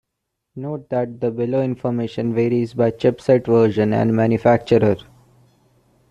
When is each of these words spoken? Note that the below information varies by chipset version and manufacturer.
Note 0.55 0.89
that 0.89 1.19
the 1.21 1.29
below 1.29 1.61
information 1.61 2.33
varies 2.33 2.73
by 2.73 2.89
chipset 2.89 3.45
version 3.45 3.93
and 3.93 4.15
manufacturer. 4.15 4.95